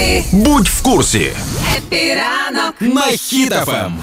Happy, 0.00 0.24
Будь 0.32 0.68
в 0.68 0.82
курсі 0.82 1.32
Happy 1.76 2.14
ранок. 2.14 2.74
на 2.80 3.02
Хіт 3.02 3.57
FM. 3.57 3.98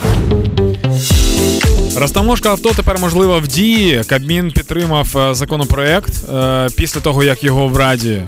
Розтаможка 1.96 2.50
авто 2.50 2.74
тепер 2.74 3.00
можлива 3.00 3.38
в 3.38 3.48
дії. 3.48 4.04
Кабмін 4.08 4.52
підтримав 4.52 5.18
е, 5.18 5.36
законопроект 5.36 6.30
е, 6.34 6.68
після 6.76 7.02
того, 7.02 7.24
як 7.24 7.44
його 7.44 7.68
в 7.68 7.78
Раді 7.78 8.12
е, 8.12 8.26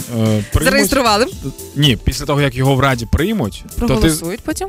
приймуть. 0.52 0.64
Зареєстрували, 0.64 1.26
Ні, 1.76 1.98
після 2.04 2.26
того, 2.26 2.42
як 2.42 2.56
його 2.56 2.76
в 2.76 2.80
Раді 2.80 3.06
приймуть, 3.06 3.64
то 3.80 3.96
ти 3.96 4.10
потім 4.10 4.38
потім. 4.46 4.68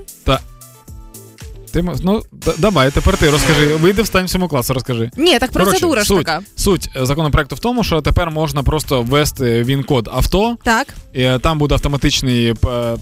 Ти 1.72 1.84
ну 2.02 2.22
давай, 2.58 2.90
тепер 2.90 3.16
ти 3.16 3.30
розкажи. 3.30 3.66
Вийди 3.66 4.02
встань 4.02 4.24
в 4.24 4.30
сьому 4.30 4.48
класу, 4.48 4.74
розкажи. 4.74 5.10
Ні, 5.16 5.38
так 5.38 5.52
процедура 5.52 6.00
ж 6.02 6.06
суть, 6.06 6.26
така. 6.26 6.40
Суть 6.56 6.90
е, 6.96 7.06
законопроекту 7.06 7.56
в 7.56 7.58
тому, 7.58 7.84
що 7.84 8.00
тепер 8.00 8.30
можна 8.30 8.62
просто 8.62 9.02
ввести 9.02 9.62
VIN-код 9.62 10.08
авто, 10.12 10.56
Так, 10.64 10.86
і 11.12 11.22
е, 11.22 11.38
там 11.38 11.58
буде 11.58 11.74
автоматичний 11.74 12.54
п- 12.54 12.96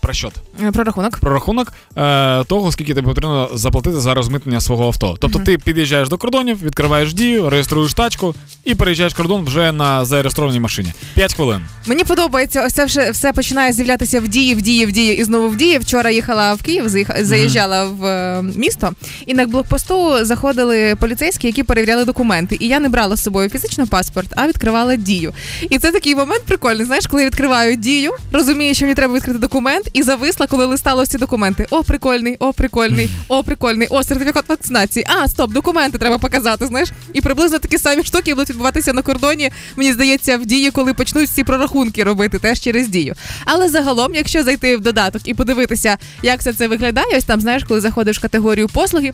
просчет, 0.00 0.32
е, 0.64 0.72
прорахунок. 0.72 1.18
прорахунок 1.18 1.72
е, 1.96 2.44
того, 2.44 2.72
скільки 2.72 2.94
тобі 2.94 3.06
потрібно 3.06 3.50
заплатити 3.54 4.00
за 4.00 4.14
розмитнення 4.14 4.60
свого 4.60 4.86
авто. 4.86 5.16
Тобто 5.20 5.38
ти 5.38 5.58
під'їжджаєш 5.58 6.08
до 6.08 6.18
кордонів, 6.18 6.62
відкриваєш 6.62 7.14
дію, 7.14 7.50
реєструєш 7.50 7.94
тачку 7.94 8.34
і 8.64 8.74
переїжджаєш 8.74 9.14
кордон 9.14 9.44
вже 9.44 9.72
на 9.72 10.04
зареєстрованій 10.04 10.60
машині. 10.60 10.92
П'ять 11.14 11.34
хвилин. 11.34 11.60
Мені 11.86 12.04
подобається, 12.04 12.64
ось 12.66 12.72
це 12.72 12.84
все, 12.84 13.10
все 13.10 13.32
починає 13.32 13.72
з'являтися 13.72 14.20
в 14.20 14.28
дії, 14.28 14.54
в 14.54 14.62
дії, 14.62 14.86
в 14.86 14.92
дії 14.92 15.16
і 15.18 15.24
знову 15.24 15.48
в 15.48 15.56
дії. 15.56 15.78
Вчора 15.78 16.10
їхала 16.10 16.54
в 16.54 16.62
Київ, 16.62 16.84
заїха- 16.88 17.24
заїжджала 17.24 17.75
в 17.84 18.04
е, 18.04 18.42
місто, 18.42 18.92
і 19.26 19.34
на 19.34 19.46
блокпосту 19.46 20.24
заходили 20.24 20.96
поліцейські, 20.96 21.46
які 21.46 21.62
перевіряли 21.62 22.04
документи. 22.04 22.56
І 22.60 22.68
я 22.68 22.80
не 22.80 22.88
брала 22.88 23.16
з 23.16 23.22
собою 23.22 23.48
фізично 23.48 23.86
паспорт, 23.86 24.28
а 24.36 24.48
відкривала 24.48 24.96
дію. 24.96 25.32
І 25.70 25.78
це 25.78 25.92
такий 25.92 26.14
момент 26.14 26.42
прикольний. 26.44 26.86
Знаєш, 26.86 27.06
коли 27.06 27.22
я 27.22 27.28
відкриваю 27.28 27.76
дію, 27.76 28.12
розумію, 28.32 28.74
що 28.74 28.84
мені 28.84 28.94
треба 28.94 29.14
відкрити 29.14 29.38
документ, 29.38 29.88
і 29.92 30.02
зависла, 30.02 30.46
коли 30.46 30.66
листала 30.66 31.06
ці 31.06 31.18
документи. 31.18 31.66
О, 31.70 31.82
прикольний, 31.82 32.36
о, 32.38 32.52
прикольний, 32.52 33.10
о, 33.28 33.42
прикольний, 33.42 33.88
о, 33.90 34.02
сертифікат 34.02 34.48
вакцинації. 34.48 35.06
А, 35.08 35.28
стоп, 35.28 35.52
документи 35.52 35.98
треба 35.98 36.18
показати. 36.18 36.66
Знаєш, 36.66 36.88
і 37.12 37.20
приблизно 37.20 37.58
такі 37.58 37.78
самі 37.78 38.04
штуки 38.04 38.34
будуть 38.34 38.50
відбуватися 38.50 38.92
на 38.92 39.02
кордоні. 39.02 39.50
Мені 39.76 39.92
здається, 39.92 40.38
в 40.38 40.46
дії, 40.46 40.70
коли 40.70 40.94
почнуть 40.94 41.28
всі 41.28 41.44
прорахунки 41.44 42.04
робити, 42.04 42.38
теж 42.38 42.60
через 42.60 42.88
дію. 42.88 43.14
Але 43.44 43.68
загалом, 43.68 44.14
якщо 44.14 44.42
зайти 44.42 44.76
в 44.76 44.80
додаток 44.80 45.22
і 45.24 45.34
подивитися, 45.34 45.98
як 46.22 46.40
все 46.40 46.52
це 46.52 46.68
виглядає, 46.68 47.18
ось 47.18 47.24
там 47.24 47.40
знаєш, 47.40 47.64
коли 47.66 47.80
заходиш 47.80 48.18
в 48.18 48.22
категорію 48.22 48.68
послуги. 48.68 49.12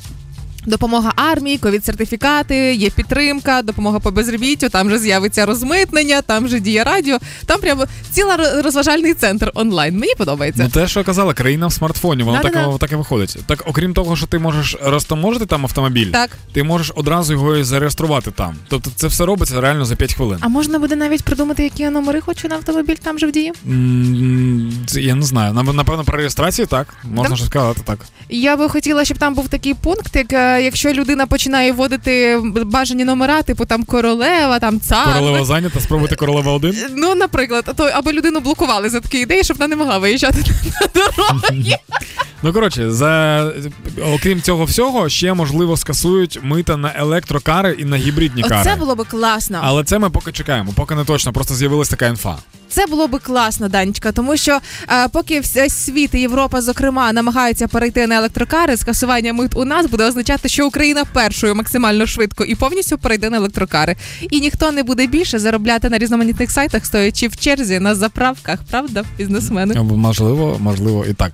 Допомога 0.67 1.13
армії, 1.17 1.59
ковід-сертифікати, 1.59 2.75
є 2.75 2.91
підтримка, 2.91 3.63
допомога 3.63 3.99
по 3.99 4.11
безробіттю, 4.11 4.69
там 4.69 4.91
же 4.91 4.99
з'явиться 4.99 5.47
розмитнення, 5.47 6.23
там 6.23 6.49
же 6.49 6.61
діє 6.61 6.85
радіо. 6.85 7.19
Там 7.47 7.61
прямо 7.61 7.87
ціла 8.11 8.63
розважальний 8.63 9.15
центр 9.15 9.51
онлайн. 9.55 9.99
Мені 9.99 10.13
подобається. 10.19 10.63
Ну 10.63 10.69
те, 10.71 10.89
що 10.89 11.05
казала, 11.05 11.35
країна 11.35 11.67
в 11.67 11.73
смартфоні, 11.73 12.23
воно 12.23 12.41
так, 12.43 12.79
так 12.79 12.93
і 12.93 12.95
виходить. 12.97 13.37
Так, 13.47 13.63
окрім 13.67 13.95
того, 13.95 14.17
що 14.17 14.27
ти 14.27 14.39
можеш 14.39 14.77
розтаможити 14.85 15.47
там 15.47 15.65
автомобіль, 15.65 16.11
Так. 16.13 16.31
ти 16.53 16.63
можеш 16.63 16.93
одразу 16.97 17.33
його 17.33 17.57
і 17.57 17.63
зареєструвати 17.65 18.31
там. 18.31 18.55
Тобто 18.69 18.91
це 18.97 19.07
все 19.07 19.27
робиться 19.27 19.61
реально 19.61 19.85
за 19.85 19.97
5 19.97 20.15
хвилин. 20.15 20.39
А 20.41 20.49
можна 20.49 20.79
буде 20.79 20.97
навіть 20.97 21.23
придумати, 21.23 21.63
які 21.63 21.83
я 21.83 21.91
номери 21.91 22.21
хочу 22.21 22.49
на 22.49 22.55
автомобіль, 22.57 22.97
там 23.03 23.19
же 23.19 23.27
в 23.27 23.33
дії. 23.33 23.53
Я 24.93 25.15
не 25.15 25.23
знаю. 25.23 25.55
Нап- 25.55 25.73
Напевно, 25.73 26.05
про 26.05 26.17
реєстрацію 26.17 26.67
так. 26.67 26.95
Можна 27.05 27.37
щось 27.37 27.49
сказати 27.49 27.81
так. 27.85 27.99
Я 28.29 28.57
би 28.57 28.69
хотіла, 28.69 29.05
щоб 29.05 29.19
там 29.19 29.35
був 29.35 29.49
такий 29.49 29.75
пункт, 29.75 30.17
як 30.17 30.33
е, 30.33 30.52
якщо 30.59 30.93
людина 30.93 31.27
починає 31.27 31.73
вводити 31.73 32.41
бажані 32.65 33.05
номера, 33.05 33.43
типу 33.43 33.65
там 33.65 33.85
королева, 33.85 34.59
там 34.59 34.81
цар. 34.81 35.15
Королева 35.15 35.45
зайнята, 35.45 35.81
спробуйте 35.81 36.17
королева 36.17 36.53
один. 36.53 36.77
Ну, 36.97 37.15
наприклад, 37.15 37.73
то 37.77 37.85
або 37.85 38.13
людину 38.13 38.41
блокували 38.41 38.89
за 38.89 39.01
такі 39.01 39.19
ідеї, 39.19 39.45
щоб 39.45 39.57
вона 39.57 39.69
не 39.69 39.77
могла 39.77 39.99
виїжджати 39.99 40.39
на 40.81 40.87
дороги. 40.95 41.77
Ну 42.43 42.53
коротше, 42.53 42.91
за 42.91 43.45
окрім 44.15 44.43
цього 44.43 44.65
всього, 44.65 45.09
ще 45.09 45.35
можливо 45.35 45.77
скасують 45.77 46.39
мита 46.43 46.77
на 46.77 46.93
електрокари 46.97 47.77
і 47.79 47.85
на 47.85 47.97
гібридні 47.97 48.43
кари. 48.43 48.61
Оце 48.61 48.77
було 48.77 48.95
би 48.95 49.05
класно. 49.05 49.61
Але 49.63 49.85
це 49.85 49.99
ми 49.99 50.11
поки 50.11 50.33
чекаємо, 50.33 50.73
поки 50.77 50.95
не 50.95 51.05
точно, 51.05 51.33
просто 51.33 51.55
з'явилась 51.55 51.89
така 51.89 52.07
інфа. 52.07 52.37
Це 52.73 52.87
було 52.87 53.09
би 53.09 53.19
класно, 53.19 53.69
Данечка, 53.69 54.13
тому 54.13 54.37
що 54.37 54.59
е, 54.89 55.09
поки 55.09 55.41
весь 55.41 55.77
світ 55.77 56.15
і 56.15 56.21
Європа, 56.21 56.61
зокрема, 56.61 57.13
намагаються 57.13 57.69
перейти 57.69 58.07
на 58.07 58.17
електрокари, 58.17 58.77
скасування 58.77 59.33
мит 59.33 59.57
у 59.57 59.65
нас 59.65 59.87
буде 59.87 60.05
означати, 60.05 60.49
що 60.49 60.67
Україна 60.67 61.05
першою 61.05 61.55
максимально 61.55 62.07
швидко 62.07 62.45
і 62.45 62.55
повністю 62.55 62.99
перейде 62.99 63.31
на 63.31 63.37
електрокари. 63.37 63.97
І 64.31 64.41
ніхто 64.41 64.73
не 64.73 64.83
буде 64.83 65.07
більше 65.07 65.39
заробляти 65.39 65.89
на 65.89 65.99
різноманітних 65.99 66.51
сайтах, 66.51 66.87
стоячи 66.87 67.29
в 67.29 67.37
черзі 67.37 67.81
на 67.81 67.95
заправках, 67.95 68.59
правда, 68.71 69.05
бізнесмени? 69.19 69.75
Можливо, 69.83 70.57
можливо, 70.61 71.05
і 71.11 71.15
так. 71.15 71.33